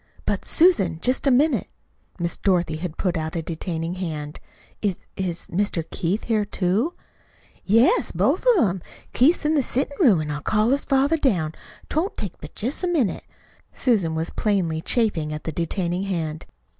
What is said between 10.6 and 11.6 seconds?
his father down.